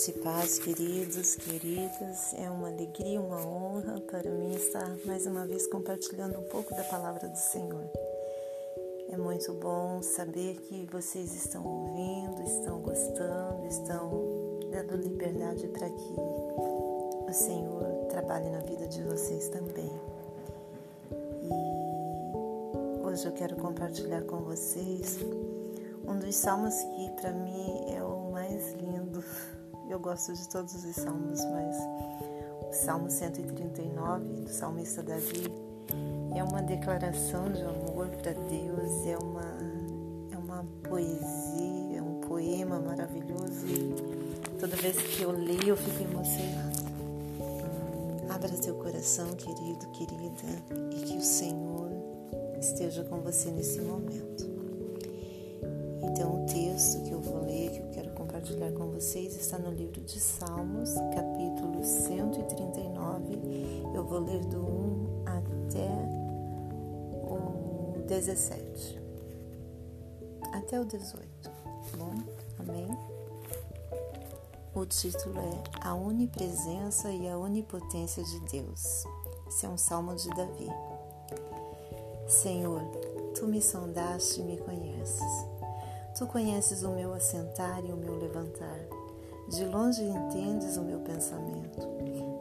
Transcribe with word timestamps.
Graça 0.00 0.10
e 0.12 0.22
paz, 0.22 0.58
queridos, 0.58 1.34
queridas. 1.34 2.32
É 2.32 2.48
uma 2.48 2.68
alegria, 2.68 3.20
uma 3.20 3.46
honra 3.46 4.00
para 4.00 4.30
mim 4.30 4.54
estar 4.54 4.96
mais 5.04 5.26
uma 5.26 5.46
vez 5.46 5.66
compartilhando 5.66 6.38
um 6.38 6.44
pouco 6.44 6.74
da 6.74 6.82
palavra 6.84 7.28
do 7.28 7.36
Senhor. 7.36 7.84
É 9.10 9.18
muito 9.18 9.52
bom 9.52 10.00
saber 10.00 10.56
que 10.62 10.88
vocês 10.90 11.34
estão 11.34 11.66
ouvindo, 11.66 12.42
estão 12.44 12.80
gostando, 12.80 13.66
estão 13.66 14.58
dando 14.70 14.96
liberdade 14.96 15.68
para 15.68 15.90
que 15.90 16.14
o 16.16 17.30
Senhor 17.30 18.06
trabalhe 18.08 18.48
na 18.48 18.60
vida 18.60 18.88
de 18.88 19.02
vocês 19.02 19.50
também. 19.50 19.92
E 21.42 23.06
hoje 23.06 23.26
eu 23.26 23.32
quero 23.32 23.54
compartilhar 23.56 24.22
com 24.22 24.38
vocês 24.38 25.18
um 26.06 26.18
dos 26.18 26.36
salmos 26.36 26.74
que 26.74 27.10
para 27.20 27.32
mim 27.32 27.84
é 27.94 28.02
o 28.02 28.30
mais 28.32 28.72
lindo. 28.72 29.22
Eu 29.90 29.98
gosto 29.98 30.32
de 30.32 30.48
todos 30.48 30.84
os 30.84 30.94
salmos, 30.94 31.44
mas 31.46 31.76
o 32.62 32.72
Salmo 32.72 33.10
139 33.10 34.24
do 34.42 34.48
salmista 34.48 35.02
Davi 35.02 35.52
é 36.32 36.44
uma 36.44 36.62
declaração 36.62 37.50
de 37.50 37.60
amor 37.62 38.06
para 38.22 38.32
Deus, 38.34 39.04
é 39.04 39.18
uma, 39.18 39.58
é 40.30 40.38
uma 40.38 40.64
poesia, 40.88 41.98
é 41.98 42.00
um 42.00 42.20
poema 42.20 42.78
maravilhoso 42.78 43.66
e 43.66 44.60
toda 44.60 44.76
vez 44.76 44.96
que 44.96 45.22
eu 45.22 45.32
leio 45.32 45.70
eu 45.70 45.76
fico 45.76 46.04
emocionada. 46.04 46.80
Abra 48.32 48.62
seu 48.62 48.76
coração, 48.76 49.34
querido, 49.34 49.88
querida, 49.88 50.62
e 50.96 51.00
que 51.00 51.18
o 51.18 51.20
Senhor 51.20 51.90
esteja 52.60 53.02
com 53.02 53.18
você 53.22 53.50
nesse 53.50 53.80
momento. 53.80 54.48
Então, 56.00 56.44
o 56.44 56.46
texto 56.46 57.02
que 57.02 57.09
compartilhar 58.50 58.72
com 58.72 58.90
vocês, 58.90 59.36
está 59.36 59.56
no 59.58 59.70
livro 59.70 60.00
de 60.00 60.18
Salmos, 60.18 60.94
capítulo 61.14 61.84
139. 61.84 63.38
Eu 63.94 64.02
vou 64.04 64.18
ler 64.20 64.44
do 64.46 64.58
1 64.58 65.22
até 65.26 65.86
o 67.28 68.02
17. 68.06 68.98
Até 70.52 70.80
o 70.80 70.84
18. 70.84 71.28
Tá 71.42 71.52
bom? 71.96 72.12
Amém? 72.58 72.88
O 74.74 74.84
título 74.84 75.38
é 75.38 75.62
A 75.80 75.94
Onipresença 75.94 77.08
e 77.10 77.28
a 77.28 77.38
Onipotência 77.38 78.24
de 78.24 78.40
Deus. 78.50 79.04
Esse 79.48 79.64
é 79.66 79.68
um 79.68 79.78
salmo 79.78 80.16
de 80.16 80.28
Davi. 80.30 80.68
Senhor, 82.26 82.82
tu 83.34 83.46
me 83.46 83.62
sondaste 83.62 84.40
e 84.40 84.44
me 84.44 84.56
conheces. 84.56 85.49
Tu 86.20 86.26
conheces 86.26 86.82
o 86.82 86.90
meu 86.90 87.14
assentar 87.14 87.82
e 87.82 87.90
o 87.90 87.96
meu 87.96 88.14
levantar. 88.14 88.78
De 89.48 89.64
longe 89.64 90.04
entendes 90.04 90.76
o 90.76 90.82
meu 90.82 91.00
pensamento. 91.00 91.80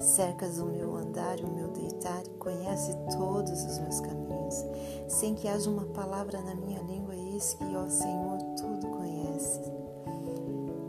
Cercas 0.02 0.60
o 0.60 0.66
meu 0.66 0.98
andar 0.98 1.40
e 1.40 1.46
o 1.46 1.50
meu 1.50 1.70
deitar 1.70 2.22
conhece 2.40 2.94
todos 3.10 3.64
os 3.64 3.80
meus 3.80 4.02
caminhos. 4.02 4.66
Sem 5.08 5.34
que 5.34 5.48
haja 5.48 5.70
uma 5.70 5.86
palavra 5.86 6.42
na 6.42 6.56
minha 6.56 6.82
língua, 6.82 7.16
eis 7.16 7.54
que, 7.54 7.64
ó 7.74 7.88
Senhor, 7.88 8.40
tudo 8.58 8.86
conheces. 8.86 9.72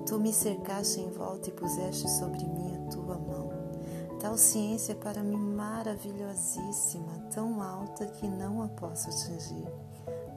Tu 0.05 0.19
me 0.19 0.33
cercaste 0.33 0.99
em 0.99 1.11
volta 1.11 1.49
e 1.49 1.53
puseste 1.53 2.11
sobre 2.11 2.45
mim 2.45 2.75
a 2.75 2.91
tua 2.91 3.17
mão. 3.17 3.51
Tal 4.19 4.37
ciência 4.37 4.95
é 4.95 4.97
para 4.97 5.23
mim 5.23 5.37
maravilhosíssima, 5.37 7.21
tão 7.33 7.63
alta 7.63 8.05
que 8.07 8.27
não 8.27 8.65
a 8.65 8.69
posso 8.69 9.09
atingir. 9.11 9.69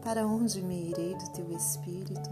Para 0.03 0.27
onde 0.27 0.61
me 0.61 0.89
irei 0.89 1.15
do 1.15 1.29
teu 1.29 1.49
espírito? 1.55 2.29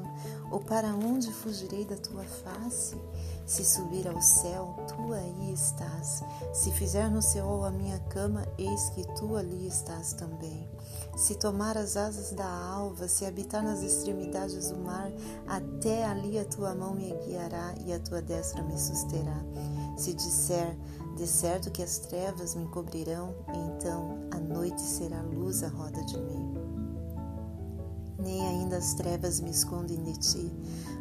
Ou 0.52 0.60
para 0.60 0.94
onde 0.94 1.32
fugirei 1.32 1.86
da 1.86 1.96
tua 1.96 2.24
face? 2.24 2.98
Se 3.46 3.64
subir 3.64 4.10
ao 4.10 4.22
céu, 4.22 4.76
tu 4.90 5.14
aí 5.14 5.54
estás. 5.54 6.22
Se 6.54 6.70
fizer 6.72 7.10
no 7.10 7.22
céu 7.22 7.64
a 7.64 7.72
minha 7.72 7.98
cama, 8.10 8.46
eis 8.58 8.90
que 8.90 9.06
tu 9.16 9.38
ali 9.38 9.68
estás 9.68 10.12
também. 10.12 10.70
Se 11.16 11.36
tomar 11.36 11.78
as 11.78 11.96
asas 11.96 12.34
da 12.34 12.46
alva, 12.46 13.08
se 13.08 13.26
habitar 13.26 13.64
nas 13.64 13.82
extremidades 13.82 14.70
do 14.70 14.78
mar, 14.78 15.10
até 15.48 16.04
ali 16.04 16.38
a 16.38 16.46
tua 16.46 16.76
mão 16.76 16.94
me 16.94 17.14
guiará 17.26 17.74
e 17.86 17.94
a 17.94 18.00
tua 18.00 18.22
destra 18.22 18.62
me 18.64 18.78
susterá. 18.78 19.42
Se 19.98 20.14
disser, 20.14 20.78
de 21.16 21.26
certo 21.26 21.72
que 21.72 21.82
as 21.82 22.00
trevas 22.00 22.54
me 22.54 22.68
cobrirão, 22.68 23.34
então 23.48 24.28
a 24.32 24.40
noite 24.40 24.82
será 24.82 25.22
luz 25.22 25.64
à 25.64 25.70
roda 25.70 26.04
de 26.04 26.18
mim 26.18 26.81
nem 28.22 28.48
ainda 28.48 28.78
as 28.78 28.94
trevas 28.94 29.40
me 29.40 29.50
escondem 29.52 30.02
de 30.04 30.14
ti, 30.20 30.52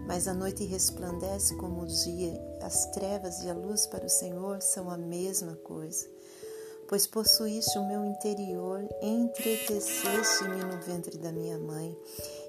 mas 0.07 0.27
a 0.27 0.35
noite 0.35 0.65
resplandece 0.65 1.55
como 1.57 1.83
o 1.83 1.87
dia, 1.87 2.41
as 2.63 2.87
trevas 2.87 3.43
e 3.43 3.51
a 3.51 3.55
luz 3.55 3.87
para 3.87 4.07
o 4.07 4.09
Senhor 4.09 4.61
são 4.63 4.91
a 4.91 4.97
mesma 4.97 5.55
coisa. 5.57 6.09
Pois 6.89 7.07
possuíste 7.07 7.79
o 7.79 7.87
meu 7.87 8.05
interior, 8.05 8.83
entreteceste-me 9.01 10.65
no 10.65 10.83
ventre 10.83 11.17
da 11.19 11.31
minha 11.31 11.57
mãe. 11.57 11.97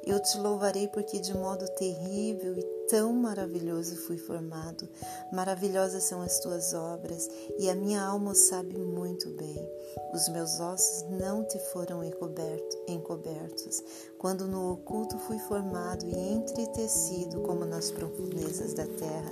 Eu 0.04 0.20
te 0.20 0.36
louvarei 0.40 0.88
porque 0.88 1.20
de 1.20 1.32
modo 1.32 1.64
terrível 1.76 2.58
e 2.58 2.64
tão 2.90 3.14
maravilhoso 3.14 3.96
fui 3.98 4.18
formado. 4.18 4.90
Maravilhosas 5.32 6.06
são 6.06 6.24
as 6.24 6.40
tuas 6.40 6.74
obras, 6.74 7.30
e 7.59 7.70
a 7.70 7.76
minha 7.76 8.03
alma 8.03 8.34
sabe 8.34 8.80
muito 8.80 9.30
bem. 9.30 9.64
Os 10.12 10.28
meus 10.30 10.59
ossos 10.59 11.03
não 11.12 11.44
te 11.44 11.59
foram 11.72 12.02
encobertos, 12.03 13.84
quando 14.22 14.46
no 14.46 14.74
oculto 14.74 15.18
fui 15.18 15.40
formado 15.40 16.06
e 16.06 16.16
entretecido 16.34 17.42
como 17.42 17.66
nas 17.66 17.90
profundezas 17.90 18.72
da 18.76 18.86
terra. 18.86 19.32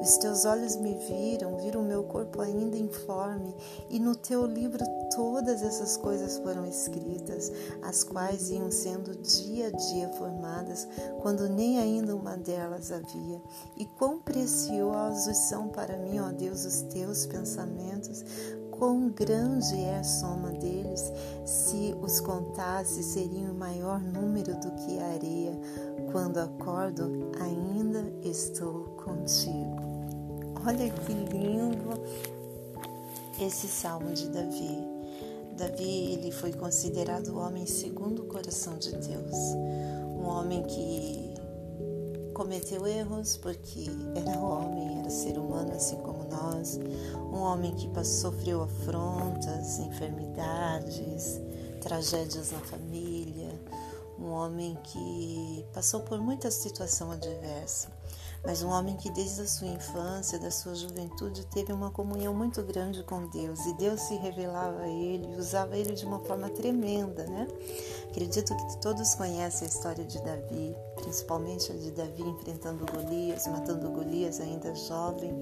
Os 0.00 0.16
teus 0.16 0.44
olhos 0.44 0.74
me 0.74 0.94
viram, 0.94 1.56
viram 1.58 1.84
meu 1.84 2.02
corpo 2.02 2.42
ainda 2.42 2.76
informe, 2.76 3.54
e 3.88 4.00
no 4.00 4.16
teu 4.16 4.44
livro 4.44 4.84
todas 5.14 5.62
essas 5.62 5.96
coisas 5.96 6.38
foram 6.38 6.66
escritas, 6.66 7.52
as 7.82 8.02
quais 8.02 8.50
iam 8.50 8.68
sendo 8.68 9.14
dia 9.14 9.68
a 9.68 9.70
dia 9.70 10.08
formadas, 10.14 10.88
quando 11.22 11.48
nem 11.48 11.78
ainda 11.78 12.16
uma 12.16 12.36
delas 12.36 12.90
havia. 12.90 13.40
E 13.76 13.86
quão 13.86 14.18
preciosos 14.18 15.36
são 15.36 15.68
para 15.68 15.96
mim, 15.98 16.18
ó 16.18 16.32
Deus, 16.32 16.64
os 16.64 16.82
teus 16.82 17.26
pensamentos, 17.26 18.24
quão 18.78 19.08
grande 19.10 19.74
é 19.76 19.98
a 19.98 20.04
soma 20.04 20.50
deles. 20.50 21.12
Se 21.44 21.94
os 22.00 22.20
contasse, 22.20 23.02
seriam 23.02 23.54
maior 23.54 24.00
número 24.00 24.54
do 24.60 24.70
que 24.72 24.98
a 24.98 25.06
areia. 25.06 25.58
Quando 26.12 26.38
acordo, 26.38 27.30
ainda 27.40 28.04
estou 28.22 28.84
contigo. 29.04 29.76
Olha 30.66 30.90
que 30.90 31.12
lindo 31.12 31.90
esse 33.40 33.68
salmo 33.68 34.12
de 34.12 34.28
Davi. 34.28 34.78
Davi 35.56 36.12
ele 36.12 36.30
foi 36.30 36.52
considerado 36.52 37.28
o 37.28 37.38
homem 37.38 37.66
segundo 37.66 38.22
o 38.22 38.26
coração 38.26 38.76
de 38.76 38.90
Deus, 38.92 39.34
um 40.18 40.26
homem 40.26 40.62
que 40.64 41.34
cometeu 42.34 42.86
erros 42.86 43.38
porque 43.38 43.86
era 44.14 44.38
homem, 44.38 44.98
era 44.98 45.08
ser 45.08 45.38
humano 45.38 45.72
assim 45.72 45.96
como 45.96 46.15
nós, 46.30 46.78
um 47.32 47.38
homem 47.38 47.74
que 47.74 47.88
sofreu 48.04 48.62
afrontas, 48.62 49.78
enfermidades, 49.78 51.40
tragédias 51.80 52.52
na 52.52 52.60
família, 52.60 53.50
um 54.18 54.30
homem 54.30 54.76
que 54.82 55.64
passou 55.72 56.00
por 56.00 56.18
muita 56.20 56.50
situação 56.50 57.10
adversa. 57.10 57.88
Mas 58.44 58.62
um 58.62 58.68
homem 58.68 58.96
que 58.96 59.10
desde 59.10 59.42
a 59.42 59.46
sua 59.46 59.66
infância, 59.66 60.38
da 60.38 60.52
sua 60.52 60.74
juventude, 60.74 61.44
teve 61.46 61.72
uma 61.72 61.90
comunhão 61.90 62.32
muito 62.32 62.62
grande 62.62 63.02
com 63.02 63.26
Deus. 63.28 63.58
E 63.66 63.74
Deus 63.74 64.00
se 64.02 64.14
revelava 64.14 64.82
a 64.82 64.88
ele, 64.88 65.34
usava 65.36 65.76
ele 65.76 65.94
de 65.94 66.06
uma 66.06 66.20
forma 66.20 66.48
tremenda, 66.50 67.26
né? 67.26 67.48
Acredito 68.08 68.56
que 68.56 68.76
todos 68.78 69.16
conhecem 69.16 69.66
a 69.66 69.68
história 69.68 70.04
de 70.04 70.22
Davi, 70.22 70.76
principalmente 70.94 71.72
a 71.72 71.74
de 71.74 71.90
Davi 71.90 72.22
enfrentando 72.22 72.86
Golias, 72.86 73.48
matando 73.48 73.90
Golias 73.90 74.38
ainda 74.38 74.72
jovem 74.76 75.34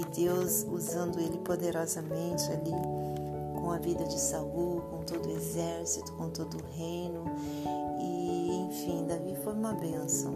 e 0.00 0.04
Deus 0.06 0.66
usando 0.70 1.20
ele 1.20 1.38
poderosamente 1.38 2.50
ali 2.50 2.72
com 3.60 3.70
a 3.70 3.78
vida 3.78 4.04
de 4.04 4.18
Saul, 4.18 4.80
com 4.90 5.02
todo 5.04 5.26
o 5.26 5.30
exército, 5.30 6.12
com 6.12 6.30
todo 6.30 6.56
o 6.56 6.66
reino 6.76 7.24
e 8.00 8.50
enfim, 8.66 9.06
Davi 9.06 9.36
foi 9.44 9.52
uma 9.52 9.74
bênção. 9.74 10.34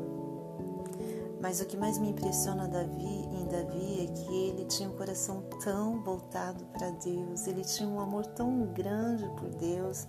Mas 1.41 1.61
o 1.61 1.67
que 1.67 1.77
mais 1.77 1.99
me 1.99 2.11
impressiona 2.11 2.67
Davi, 2.67 3.05
em 3.05 3.45
Davi 3.47 4.05
é 4.05 4.13
que 4.13 4.49
ele 4.49 4.65
tinha 4.65 4.89
um 4.89 4.97
coração 4.97 5.43
tão 5.63 6.03
voltado 6.03 6.65
para 6.67 6.91
Deus, 6.91 7.47
ele 7.47 7.63
tinha 7.63 7.89
um 7.89 8.01
amor 8.01 8.25
tão 8.27 8.67
grande 8.73 9.29
por 9.37 9.51
Deus, 9.51 10.07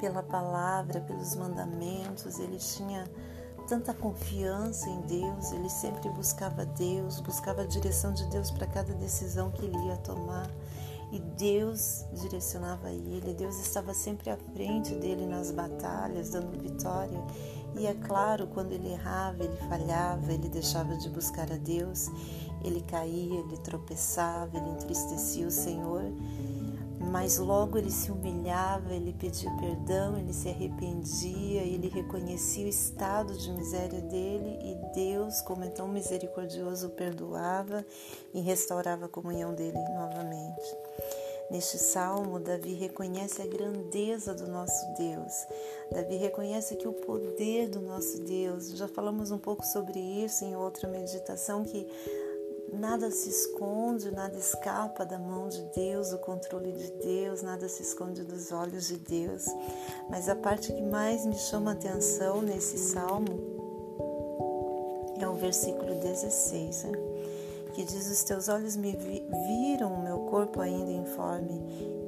pela 0.00 0.22
palavra, 0.22 1.00
pelos 1.00 1.34
mandamentos, 1.34 2.38
ele 2.38 2.58
tinha 2.58 3.04
tanta 3.66 3.92
confiança 3.94 4.88
em 4.88 5.00
Deus, 5.02 5.52
ele 5.52 5.68
sempre 5.68 6.08
buscava 6.10 6.64
Deus, 6.64 7.20
buscava 7.20 7.62
a 7.62 7.66
direção 7.66 8.12
de 8.12 8.24
Deus 8.26 8.50
para 8.50 8.66
cada 8.66 8.92
decisão 8.94 9.50
que 9.50 9.64
ele 9.64 9.78
ia 9.86 9.96
tomar. 9.98 10.48
e 11.12 11.20
Deus 11.20 12.04
direcionava 12.12 12.90
ele, 12.90 13.34
Deus 13.34 13.56
estava 13.60 13.94
sempre 13.94 14.30
à 14.30 14.36
frente 14.36 14.94
dele 14.96 15.26
nas 15.26 15.52
batalhas, 15.52 16.30
dando 16.30 16.60
vitória. 16.60 17.22
E 17.76 17.86
é 17.86 17.94
claro, 17.94 18.48
quando 18.48 18.72
ele 18.72 18.90
errava, 18.92 19.44
ele 19.44 19.56
falhava, 19.68 20.32
ele 20.32 20.48
deixava 20.48 20.96
de 20.96 21.08
buscar 21.08 21.52
a 21.52 21.56
Deus, 21.56 22.10
ele 22.64 22.80
caía, 22.80 23.40
ele 23.40 23.56
tropeçava, 23.58 24.56
ele 24.56 24.70
entristecia 24.70 25.46
o 25.46 25.50
Senhor 25.50 26.02
mas 27.14 27.38
logo 27.38 27.78
ele 27.78 27.92
se 27.92 28.10
humilhava, 28.10 28.92
ele 28.92 29.12
pedia 29.12 29.48
perdão, 29.52 30.18
ele 30.18 30.32
se 30.32 30.48
arrependia, 30.48 31.62
ele 31.62 31.86
reconhecia 31.86 32.66
o 32.66 32.68
estado 32.68 33.38
de 33.38 33.52
miséria 33.52 34.00
dele 34.00 34.58
e 34.60 34.92
Deus, 34.92 35.40
como 35.42 35.62
então 35.62 35.86
misericordioso, 35.86 36.88
o 36.88 36.90
perdoava 36.90 37.86
e 38.34 38.40
restaurava 38.40 39.06
a 39.06 39.08
comunhão 39.08 39.54
dele 39.54 39.78
novamente. 39.94 40.76
Neste 41.52 41.78
salmo, 41.78 42.40
Davi 42.40 42.74
reconhece 42.74 43.40
a 43.40 43.46
grandeza 43.46 44.34
do 44.34 44.48
nosso 44.48 44.84
Deus. 44.98 45.46
Davi 45.92 46.16
reconhece 46.16 46.74
que 46.74 46.88
o 46.88 46.92
poder 46.92 47.68
do 47.68 47.80
nosso 47.80 48.22
Deus, 48.22 48.70
já 48.76 48.88
falamos 48.88 49.30
um 49.30 49.38
pouco 49.38 49.64
sobre 49.64 50.00
isso 50.00 50.44
em 50.44 50.56
outra 50.56 50.88
meditação, 50.88 51.62
que 51.62 51.86
Nada 52.72 53.10
se 53.10 53.28
esconde, 53.28 54.10
nada 54.10 54.36
escapa 54.36 55.04
da 55.04 55.18
mão 55.18 55.48
de 55.48 55.62
Deus, 55.74 56.10
do 56.10 56.18
controle 56.18 56.72
de 56.72 56.90
Deus, 56.92 57.42
nada 57.42 57.68
se 57.68 57.82
esconde 57.82 58.24
dos 58.24 58.50
olhos 58.52 58.88
de 58.88 58.96
Deus. 58.96 59.46
Mas 60.10 60.28
a 60.28 60.34
parte 60.34 60.72
que 60.72 60.82
mais 60.82 61.24
me 61.24 61.36
chama 61.36 61.72
atenção 61.72 62.42
nesse 62.42 62.78
salmo 62.78 63.54
é 65.20 65.28
o 65.28 65.34
versículo 65.34 65.94
16, 65.94 66.84
né? 66.84 66.92
que 67.74 67.84
diz: 67.84 68.10
Os 68.10 68.22
teus 68.22 68.48
olhos 68.48 68.76
me 68.76 68.96
viram 68.96 69.92
o 69.92 70.02
meu 70.02 70.18
corpo 70.20 70.60
ainda 70.60 70.90
informe 70.90 71.60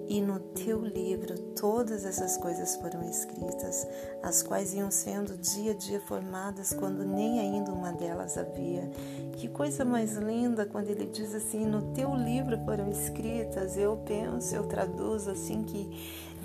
e 0.08 0.20
no 0.20 0.38
teu 0.38 0.80
livro 0.84 1.36
todas 1.56 2.04
essas 2.04 2.36
coisas 2.36 2.76
foram 2.76 3.02
escritas, 3.08 3.86
as 4.22 4.42
quais 4.42 4.74
iam 4.74 4.90
sendo 4.90 5.36
dia 5.36 5.72
a 5.72 5.74
dia 5.74 6.00
formadas 6.00 6.72
quando 6.72 7.04
nem 7.04 7.40
ainda 7.40 7.72
uma 7.72 7.92
delas 7.92 8.38
havia. 8.38 8.88
Que 9.32 9.48
coisa 9.48 9.84
mais 9.84 10.14
linda 10.16 10.64
quando 10.66 10.88
ele 10.88 11.06
diz 11.06 11.34
assim: 11.34 11.64
No 11.66 11.92
teu 11.92 12.14
livro 12.14 12.58
foram 12.64 12.88
escritas. 12.90 13.76
Eu 13.76 13.96
penso, 13.98 14.54
eu 14.54 14.66
traduzo 14.66 15.30
assim 15.30 15.62
que 15.62 15.90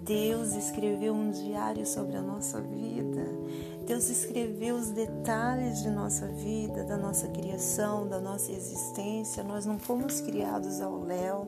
Deus 0.04 0.56
escreveu 0.56 1.14
um 1.14 1.30
diário 1.30 1.86
sobre 1.86 2.18
a 2.18 2.22
nossa 2.22 2.60
vida. 2.60 3.24
Deus 3.86 4.10
escreveu 4.10 4.76
os 4.76 4.90
detalhes 4.90 5.84
de 5.84 5.90
nossa 5.90 6.28
vida, 6.28 6.84
da 6.84 6.98
nossa 6.98 7.28
criação, 7.28 8.08
da 8.08 8.20
nossa 8.20 8.52
existência. 8.52 9.44
Nós 9.44 9.66
não 9.66 9.78
fomos 9.78 10.20
criados 10.22 10.82
ao 10.82 11.04
léu, 11.04 11.48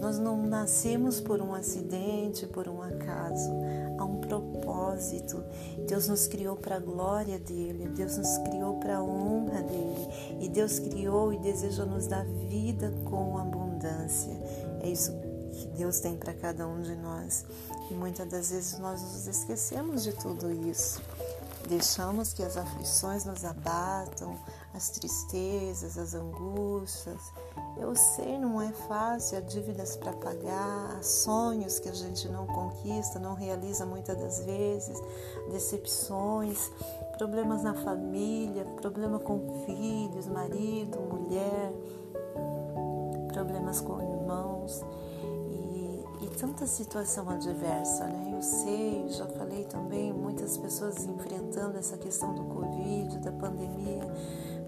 nós 0.00 0.18
não 0.18 0.42
nascemos 0.46 1.20
por 1.20 1.42
um 1.42 1.52
acidente, 1.52 2.46
por 2.46 2.68
um 2.68 2.80
acaso. 2.82 3.50
Há 3.98 4.04
um 4.04 4.18
propósito. 4.20 5.44
Deus 5.86 6.08
nos 6.08 6.26
criou 6.26 6.56
para 6.56 6.76
a 6.76 6.80
glória 6.80 7.38
dele, 7.38 7.88
Deus 7.88 8.16
nos 8.16 8.38
criou 8.38 8.78
para 8.78 8.96
a 8.96 9.02
honra 9.02 9.62
dele. 9.62 10.08
E 10.40 10.48
Deus 10.48 10.78
criou 10.78 11.34
e 11.34 11.38
deseja 11.38 11.84
nos 11.84 12.06
dar 12.06 12.24
vida 12.24 12.94
com 13.04 13.36
abundância. 13.36 14.32
É 14.80 14.88
isso 14.88 15.29
que 15.50 15.66
Deus 15.68 16.00
tem 16.00 16.16
para 16.16 16.34
cada 16.34 16.66
um 16.66 16.80
de 16.80 16.94
nós. 16.96 17.44
E 17.90 17.94
muitas 17.94 18.28
das 18.28 18.50
vezes 18.50 18.78
nós 18.78 19.02
nos 19.02 19.26
esquecemos 19.26 20.02
de 20.02 20.12
tudo 20.12 20.50
isso. 20.68 21.00
Deixamos 21.68 22.32
que 22.32 22.42
as 22.42 22.56
aflições 22.56 23.24
nos 23.24 23.44
abatam, 23.44 24.36
as 24.74 24.90
tristezas, 24.90 25.98
as 25.98 26.14
angústias. 26.14 27.20
Eu 27.76 27.94
sei, 27.94 28.38
não 28.38 28.60
é 28.60 28.72
fácil, 28.72 29.38
há 29.38 29.40
dívidas 29.40 29.96
para 29.96 30.12
pagar, 30.12 30.96
há 30.98 31.02
sonhos 31.02 31.78
que 31.78 31.88
a 31.88 31.92
gente 31.92 32.28
não 32.28 32.46
conquista, 32.46 33.18
não 33.18 33.34
realiza 33.34 33.84
muitas 33.84 34.16
das 34.18 34.44
vezes, 34.44 34.98
decepções, 35.50 36.70
problemas 37.18 37.62
na 37.62 37.74
família, 37.74 38.64
problema 38.80 39.18
com 39.18 39.64
filhos, 39.66 40.26
marido, 40.26 40.98
mulher, 40.98 41.72
problemas 43.32 43.80
com 43.80 44.00
irmãos 44.00 44.82
tanta 46.40 46.66
situação 46.66 47.28
adversa, 47.28 48.06
né? 48.06 48.32
Eu 48.34 48.42
sei, 48.42 49.06
já 49.10 49.26
falei 49.26 49.64
também, 49.64 50.10
muitas 50.10 50.56
pessoas 50.56 51.04
enfrentando 51.04 51.76
essa 51.76 51.98
questão 51.98 52.34
do 52.34 52.44
Covid, 52.44 53.18
da 53.18 53.30
pandemia, 53.30 54.00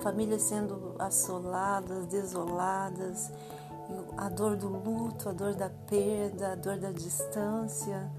famílias 0.01 0.43
sendo 0.43 0.95
assoladas, 0.99 2.07
desoladas, 2.09 3.33
a 4.19 4.29
dor 4.29 4.55
do 4.55 4.69
luto, 4.69 5.31
a 5.31 5.33
dor 5.33 5.55
da 5.55 5.71
perda, 5.71 6.53
a 6.53 6.55
dor 6.55 6.77
da 6.77 6.93
distância. 6.93 8.13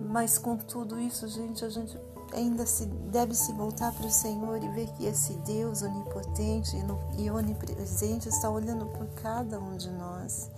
Mas 0.00 0.38
com 0.38 0.56
tudo 0.56 1.00
isso, 1.00 1.26
gente, 1.26 1.64
a 1.64 1.68
gente 1.68 1.98
ainda 2.32 2.64
se, 2.64 2.86
deve 2.86 3.34
se 3.34 3.52
voltar 3.54 3.92
para 3.92 4.06
o 4.06 4.10
Senhor 4.10 4.62
e 4.62 4.68
ver 4.68 4.86
que 4.92 5.04
esse 5.04 5.32
Deus 5.38 5.82
onipotente 5.82 6.76
e 7.18 7.28
onipresente 7.28 8.28
está 8.28 8.48
olhando 8.48 8.86
por 8.86 9.08
cada 9.20 9.58
um 9.58 9.76
de 9.76 9.90
nós 9.90 10.48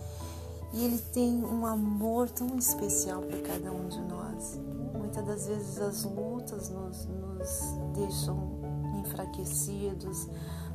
e 0.72 0.84
Ele 0.84 0.98
tem 1.12 1.44
um 1.44 1.66
amor 1.66 2.28
tão 2.30 2.56
especial 2.56 3.22
para 3.22 3.40
cada 3.40 3.72
um 3.72 3.88
de 3.88 4.00
nós. 4.00 4.60
Muitas 4.94 5.24
das 5.24 5.46
vezes 5.46 5.78
as 5.80 6.04
lutas 6.04 6.70
nos, 6.70 7.06
nos 7.06 7.94
deixam 7.94 8.60
enfraquecidos, 9.00 10.28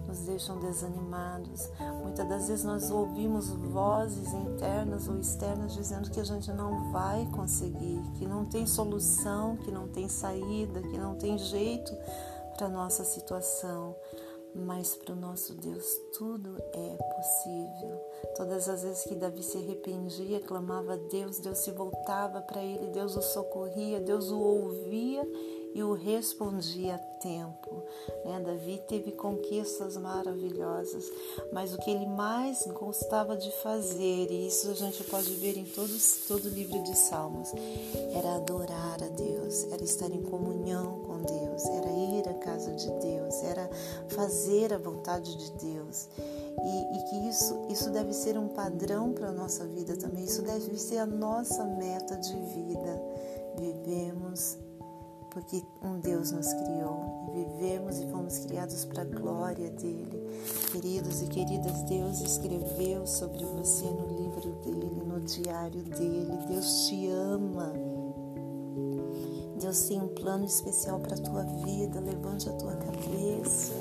nos 0.07 0.19
deixam 0.19 0.59
desanimados. 0.59 1.69
Muitas 2.01 2.27
das 2.27 2.47
vezes 2.47 2.65
nós 2.65 2.92
ouvimos 2.92 3.50
vozes 3.50 4.33
internas 4.33 5.07
ou 5.07 5.19
externas 5.19 5.74
dizendo 5.74 6.09
que 6.09 6.19
a 6.19 6.24
gente 6.24 6.51
não 6.51 6.91
vai 6.91 7.25
conseguir, 7.33 8.01
que 8.15 8.25
não 8.25 8.45
tem 8.45 8.65
solução, 8.65 9.57
que 9.57 9.71
não 9.71 9.88
tem 9.88 10.09
saída, 10.09 10.81
que 10.81 10.98
não 10.98 11.15
tem 11.15 11.38
jeito 11.38 11.94
para 12.57 12.68
a 12.68 12.69
nossa 12.69 13.03
situação 13.03 13.95
mas 14.56 14.96
para 14.96 15.13
o 15.13 15.16
nosso 15.16 15.54
Deus 15.54 15.86
tudo 16.18 16.57
é 16.74 16.98
possível. 17.16 18.02
Todas 18.36 18.69
as 18.69 18.84
vezes 18.84 19.04
que 19.04 19.16
Davi 19.16 19.44
se 19.44 19.57
arrependia, 19.57 20.40
clamava 20.40 20.94
a 20.94 20.98
Deus, 20.98 21.40
Deus 21.40 21.60
se 21.60 21.72
voltava 21.72 22.42
para 22.42 22.63
ele, 22.63 22.88
Deus 22.88 23.16
o 23.16 23.22
socorria, 23.22 24.00
Deus 24.00 24.31
o 24.31 24.40
ouvia 24.40 25.28
e 25.75 25.84
o 25.84 25.92
respondia 25.92 26.96
a 26.96 26.98
tempo. 26.98 27.84
Né? 28.24 28.40
Davi 28.40 28.81
teve 28.88 29.12
conquistas 29.12 29.98
maravilhosas, 29.98 31.12
mas 31.51 31.74
o 31.74 31.78
que 31.80 31.92
ele 31.92 32.06
mais 32.06 32.66
gostava 32.68 33.36
de 33.36 33.51
fazer, 33.62 34.31
e 34.31 34.48
isso 34.48 34.72
a 34.72 34.74
gente 34.74 35.04
pode 35.04 35.36
ver 35.36 35.58
em 35.58 35.66
todos, 35.66 36.25
todo 36.30 36.46
o 36.46 36.50
livro 36.50 36.81
de 36.81 36.98
Salmos, 36.98 37.51
era 38.13 38.36
adorar 38.36 39.04
a 39.04 39.08
Deus, 39.10 39.66
era 39.69 39.84
estar 39.84 40.10
em 40.10 40.24
comunhão 40.24 41.01
com 41.01 41.22
Deus, 41.24 41.65
era 41.65 41.95
casa 42.36 42.72
de 42.72 42.92
Deus, 43.00 43.44
era 43.44 43.70
fazer 44.10 44.74
a 44.74 44.77
vontade 44.77 45.36
de 45.36 45.51
Deus. 45.54 46.10
E, 46.18 46.98
e, 46.98 47.04
que 47.10 47.30
isso, 47.30 47.65
isso 47.70 47.89
deve 47.89 48.13
ser 48.13 48.38
um 48.38 48.48
padrão 48.48 49.12
para 49.13 49.27
a 49.27 49.32
nossa 49.32 49.65
vida 49.65 49.96
também, 49.98 50.24
isso 50.24 50.42
deve 50.42 50.77
ser 50.77 51.00
a 51.00 51.06
nossa 51.06 51.63
meta 51.63 52.15
de 52.18 52.34
vida. 52.34 53.01
Vivemos 53.58 54.58
porque 55.36 55.62
um 55.82 56.00
Deus 56.00 56.32
nos 56.32 56.48
criou 56.54 57.25
e 57.27 57.44
vivemos 57.44 58.00
e 58.00 58.08
fomos 58.08 58.39
criados 58.39 58.86
para 58.86 59.01
a 59.01 59.06
glória 59.06 59.70
dele. 59.70 60.24
Queridos 60.72 61.22
e 61.22 61.27
queridas, 61.27 61.84
Deus 61.84 62.22
escreveu 62.22 63.06
sobre 63.06 63.44
você 63.44 63.84
no 63.84 64.08
livro 64.08 64.54
dele, 64.63 65.04
no 65.06 65.20
diário 65.20 65.84
dele. 65.84 66.38
Deus 66.48 66.88
te 66.88 67.10
ama. 67.10 67.95
Deus 69.59 69.83
tem 69.83 70.01
um 70.01 70.07
plano 70.07 70.45
especial 70.45 71.00
para 71.00 71.15
a 71.15 71.19
tua 71.19 71.43
vida. 71.43 72.00
Levante 72.00 72.50
a 72.50 72.53
tua 72.53 72.75
cabeça, 72.75 73.74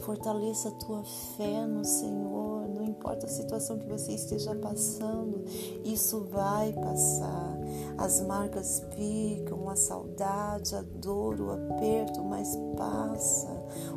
fortaleça 0.00 0.68
a 0.68 0.72
tua 0.72 1.02
fé 1.36 1.66
no 1.66 1.84
Senhor. 1.84 2.68
Não 2.68 2.84
importa 2.84 3.26
a 3.26 3.28
situação 3.28 3.78
que 3.78 3.86
você 3.86 4.12
esteja 4.12 4.54
passando, 4.54 5.44
isso 5.84 6.20
vai 6.30 6.72
passar. 6.72 7.51
As 7.98 8.20
marcas 8.22 8.84
ficam, 8.94 9.68
a 9.68 9.76
saudade, 9.76 10.74
a 10.74 10.82
dor, 10.82 11.40
o 11.40 11.52
aperto, 11.52 12.22
mas 12.22 12.56
passa. 12.76 13.48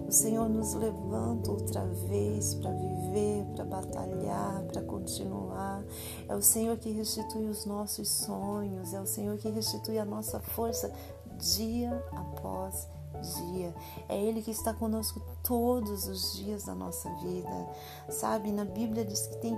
O 0.07 0.11
Senhor 0.11 0.49
nos 0.49 0.73
levanta 0.73 1.51
outra 1.51 1.85
vez 2.07 2.55
para 2.55 2.71
viver, 2.71 3.45
para 3.55 3.65
batalhar, 3.65 4.63
para 4.63 4.81
continuar. 4.81 5.83
É 6.27 6.35
o 6.35 6.41
Senhor 6.41 6.77
que 6.77 6.91
restitui 6.91 7.47
os 7.47 7.65
nossos 7.65 8.07
sonhos, 8.09 8.93
é 8.93 9.01
o 9.01 9.05
Senhor 9.05 9.37
que 9.37 9.49
restitui 9.49 9.97
a 9.97 10.05
nossa 10.05 10.39
força 10.39 10.91
dia 11.37 12.03
após 12.11 12.87
dia. 13.21 13.73
É 14.09 14.19
Ele 14.19 14.41
que 14.41 14.51
está 14.51 14.73
conosco 14.73 15.21
todos 15.43 16.07
os 16.07 16.35
dias 16.35 16.65
da 16.65 16.75
nossa 16.75 17.09
vida. 17.15 17.69
Sabe, 18.09 18.51
na 18.51 18.65
Bíblia 18.65 19.05
diz 19.05 19.27
que 19.27 19.37
tem 19.37 19.57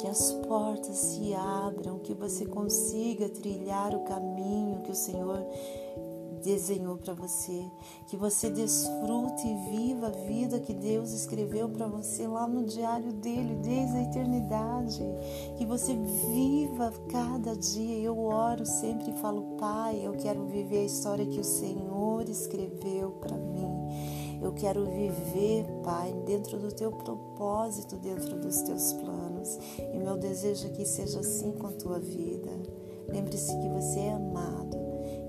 que 0.00 0.06
as 0.06 0.32
portas 0.48 0.96
se 0.96 1.34
abram, 1.34 1.98
que 1.98 2.14
você 2.14 2.46
consiga 2.46 3.28
trilhar 3.28 3.94
o 3.94 4.04
caminho 4.04 4.80
que 4.80 4.90
o 4.90 4.94
Senhor 4.94 5.44
desenhou 6.42 6.96
para 6.96 7.12
você, 7.12 7.70
que 8.06 8.16
você 8.16 8.48
desfrute 8.48 9.46
e 9.46 9.70
viva 9.70 10.06
a 10.06 10.26
vida 10.26 10.58
que 10.58 10.72
Deus 10.72 11.12
escreveu 11.12 11.68
para 11.68 11.86
você 11.86 12.26
lá 12.26 12.46
no 12.48 12.64
diário 12.64 13.12
dele 13.12 13.56
desde 13.56 13.98
a 13.98 14.02
eternidade, 14.02 15.02
que 15.58 15.66
você 15.66 15.94
viva 15.94 16.92
cada 17.10 17.54
dia. 17.54 17.98
Eu 17.98 18.18
oro 18.18 18.64
sempre 18.64 19.10
e 19.10 19.20
falo, 19.20 19.56
Pai, 19.58 20.00
eu 20.02 20.14
quero 20.14 20.46
viver 20.46 20.78
a 20.78 20.84
história 20.84 21.26
que 21.26 21.40
o 21.40 21.44
Senhor 21.44 22.26
escreveu 22.26 23.10
para 23.20 23.36
mim. 23.36 23.49
Eu 24.42 24.52
quero 24.52 24.86
viver, 24.86 25.66
Pai, 25.82 26.12
dentro 26.24 26.58
do 26.58 26.72
teu 26.72 26.90
propósito, 26.90 27.96
dentro 27.96 28.38
dos 28.38 28.62
teus 28.62 28.92
planos. 28.94 29.58
E 29.78 29.98
meu 29.98 30.16
desejo 30.16 30.66
é 30.66 30.70
que 30.70 30.84
seja 30.84 31.20
assim 31.20 31.52
com 31.52 31.66
a 31.66 31.72
tua 31.72 31.98
vida. 31.98 32.50
Lembre-se 33.08 33.56
que 33.58 33.68
você 33.68 34.00
é 34.00 34.12
amado. 34.12 34.78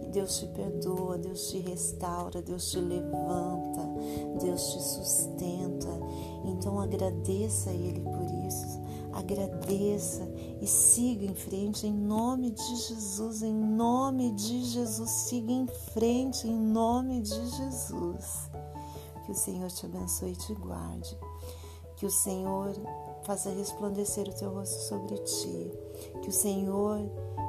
E 0.01 0.08
Deus 0.08 0.39
te 0.39 0.48
perdoa, 0.48 1.18
Deus 1.18 1.50
te 1.50 1.60
restaura, 1.60 2.41
Deus 2.41 2.72
te 2.72 2.80
levanta, 2.80 3.82
Deus 4.39 4.72
te 4.72 4.82
sustenta. 4.82 5.89
Então 6.46 6.80
agradeça 6.80 7.70
a 7.70 7.74
Ele 7.74 8.00
por 8.00 8.48
isso. 8.48 8.80
Agradeça 9.13 10.24
e 10.62 10.68
siga 10.68 11.25
em 11.25 11.36
frente 11.36 11.86
em 11.86 11.94
nome 11.94 12.51
de 12.51 12.75
Jesus, 12.77 13.44
em 13.44 13.53
nome 13.53 14.32
de 14.32 14.63
Jesus, 14.63 15.10
siga 15.10 15.51
em 15.51 15.68
frente 15.68 16.48
em 16.48 16.56
nome 16.56 17.22
de 17.22 17.46
Jesus. 17.48 18.50
Que 19.25 19.32
o 19.32 19.36
Senhor 19.36 19.70
te 19.70 19.86
abençoe 19.86 20.32
e 20.32 20.36
te 20.36 20.54
guarde. 20.54 21.18
Que 21.96 22.06
o 22.06 22.12
Senhor 22.12 22.74
faça 23.24 23.50
resplandecer 23.51 24.28
o 24.28 24.34
teu 24.34 24.51
rosto 24.51 24.80
sobre 24.88 25.18
ti. 25.20 25.72
Que 26.22 26.30
o 26.30 26.34
Senhor 26.34 27.00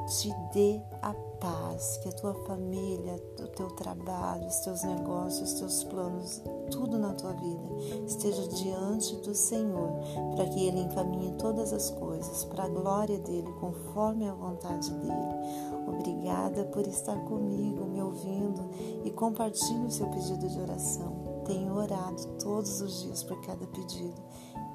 te 0.06 0.32
dê 0.52 0.80
a 1.00 1.14
paz, 1.42 1.96
que 1.98 2.08
a 2.08 2.12
tua 2.12 2.34
família, 2.46 3.16
o 3.40 3.48
teu 3.48 3.68
trabalho, 3.70 4.46
os 4.46 4.60
teus 4.60 4.84
negócios, 4.84 5.52
os 5.52 5.58
teus 5.58 5.84
planos, 5.84 6.42
tudo 6.70 6.98
na 6.98 7.12
tua 7.14 7.32
vida 7.32 7.62
esteja 8.06 8.46
diante 8.48 9.16
do 9.16 9.34
Senhor, 9.34 9.90
para 10.36 10.46
que 10.46 10.66
Ele 10.66 10.80
encaminhe 10.80 11.32
todas 11.32 11.72
as 11.72 11.90
coisas 11.90 12.44
para 12.44 12.64
a 12.64 12.68
glória 12.68 13.18
dele, 13.18 13.50
conforme 13.60 14.28
a 14.28 14.34
vontade 14.34 14.90
dele. 14.90 15.72
Obrigada 15.88 16.64
por 16.66 16.86
estar 16.86 17.16
comigo, 17.24 17.86
me 17.86 18.00
ouvindo 18.00 18.70
e 19.04 19.10
compartilhe 19.10 19.86
o 19.86 19.90
seu 19.90 20.06
pedido 20.08 20.48
de 20.48 20.60
oração. 20.60 21.21
Tenho 21.44 21.74
orado 21.74 22.26
todos 22.42 22.80
os 22.80 23.02
dias 23.02 23.22
por 23.24 23.40
cada 23.42 23.66
pedido. 23.66 24.22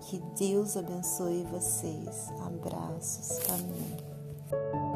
Que 0.02 0.20
Deus 0.38 0.78
abençoe 0.78 1.44
vocês. 1.52 2.30
Abraços. 2.46 3.40
Amém. 3.50 4.87